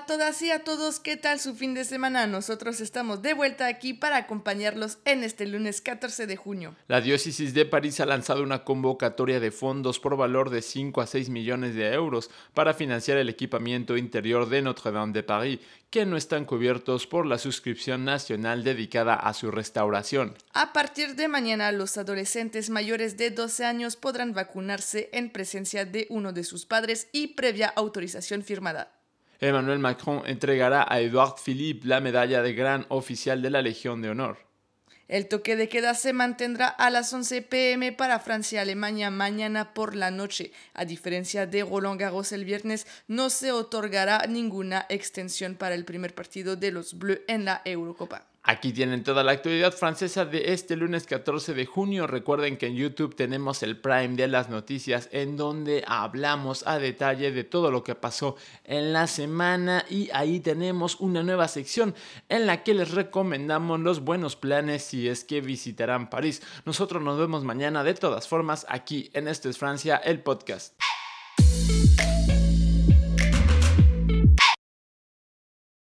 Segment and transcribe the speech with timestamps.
[0.00, 2.26] A todas y a todos, ¿qué tal su fin de semana?
[2.26, 6.74] Nosotros estamos de vuelta aquí para acompañarlos en este lunes 14 de junio.
[6.88, 11.06] La diócesis de París ha lanzado una convocatoria de fondos por valor de 5 a
[11.06, 15.60] 6 millones de euros para financiar el equipamiento interior de Notre-Dame de París,
[15.90, 20.34] que no están cubiertos por la suscripción nacional dedicada a su restauración.
[20.54, 26.06] A partir de mañana, los adolescentes mayores de 12 años podrán vacunarse en presencia de
[26.08, 28.99] uno de sus padres y previa autorización firmada.
[29.40, 34.10] Emmanuel Macron entregará a Edouard Philippe la medalla de gran oficial de la Legión de
[34.10, 34.50] Honor.
[35.08, 39.74] El toque de queda se mantendrá a las 11 pm para Francia y Alemania mañana
[39.74, 40.52] por la noche.
[40.72, 46.14] A diferencia de Roland Garros el viernes, no se otorgará ninguna extensión para el primer
[46.14, 48.26] partido de los Bleus en la Eurocopa.
[48.42, 52.06] Aquí tienen toda la actualidad francesa de este lunes 14 de junio.
[52.06, 57.32] Recuerden que en YouTube tenemos el Prime de las noticias en donde hablamos a detalle
[57.32, 61.94] de todo lo que pasó en la semana y ahí tenemos una nueva sección
[62.30, 66.40] en la que les recomendamos los buenos planes si es que visitarán París.
[66.64, 70.74] Nosotros nos vemos mañana de todas formas aquí en Esto es Francia, el podcast.